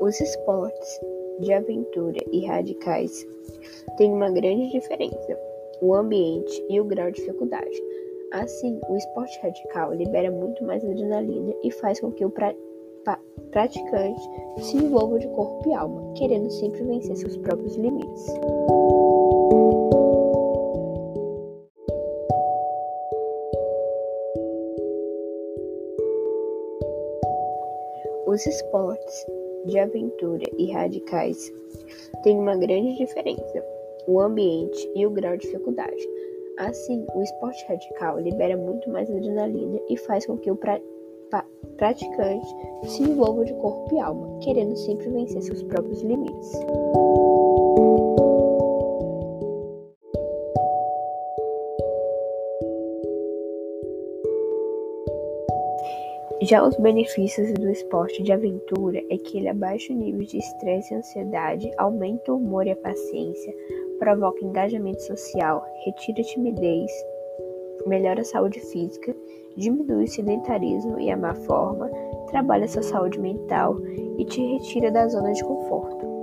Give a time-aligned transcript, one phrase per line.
[0.00, 1.00] Os esportes
[1.40, 3.26] de aventura e radicais
[3.96, 5.38] têm uma grande diferença:
[5.80, 7.82] o ambiente e o grau de dificuldade.
[8.32, 12.54] Assim, o esporte radical libera muito mais adrenalina e faz com que o pra
[13.50, 14.20] praticante
[14.60, 18.26] se envolva de corpo e alma, querendo sempre vencer seus próprios limites.
[28.26, 29.26] Os esportes
[29.66, 31.52] de aventura e radicais
[32.22, 33.64] têm uma grande diferença:
[34.06, 36.08] o ambiente e o grau de dificuldade.
[36.58, 40.80] Assim, o esporte radical libera muito mais adrenalina e faz com que o pra
[41.76, 42.46] praticante
[42.84, 46.52] se envolva de corpo e alma, querendo sempre vencer seus próprios limites.
[56.42, 60.92] Já os benefícios do esporte de aventura é que ele abaixa o nível de estresse
[60.92, 63.54] e ansiedade, aumenta o humor e a paciência,
[63.98, 66.90] provoca engajamento social, retira timidez,
[67.86, 69.16] melhora a saúde física,
[69.56, 71.90] diminui o sedentarismo e a má forma,
[72.26, 73.74] trabalha sua saúde mental
[74.18, 76.15] e te retira da zona de conforto.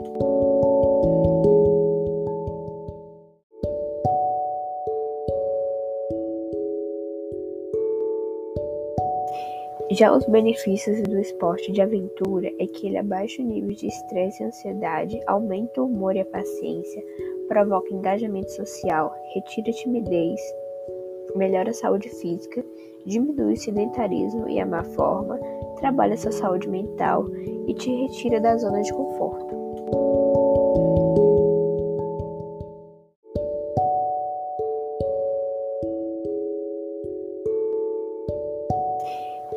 [9.92, 14.42] Já os benefícios do esporte de aventura é que ele abaixa o nível de estresse
[14.42, 17.04] e ansiedade, aumenta o humor e a paciência,
[17.48, 20.40] provoca engajamento social, retira timidez,
[21.36, 22.64] melhora a saúde física,
[23.06, 25.38] diminui o sedentarismo e a má forma,
[25.78, 27.26] trabalha sua saúde mental
[27.68, 29.63] e te retira da zona de conforto.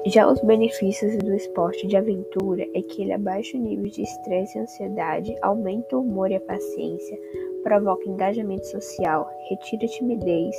[0.09, 4.57] Já os benefícios do esporte de aventura é que ele abaixa o nível de estresse
[4.57, 7.19] e ansiedade, aumenta o humor e a paciência,
[7.65, 10.55] provoca engajamento social, retira timidez,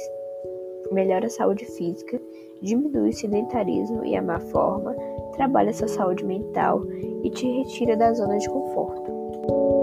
[0.92, 2.20] melhora a saúde física,
[2.62, 4.94] diminui o sedentarismo e a má forma,
[5.38, 6.82] trabalha sua saúde mental
[7.24, 9.77] e te retira da zona de conforto.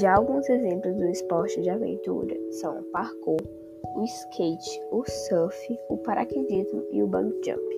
[0.00, 3.38] Já alguns exemplos do esporte de aventura são o parkour,
[3.94, 7.74] o skate, o surf, o paraquedismo e o bungee jump.